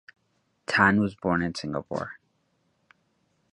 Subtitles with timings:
[0.65, 2.13] Tan was born in Singapore.